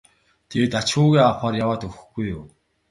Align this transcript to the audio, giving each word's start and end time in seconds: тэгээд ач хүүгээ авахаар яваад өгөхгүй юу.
тэгээд 0.49 0.73
ач 0.79 0.89
хүүгээ 0.95 1.21
авахаар 1.25 1.55
яваад 1.63 1.81
өгөхгүй 1.87 2.25
юу. 2.37 2.43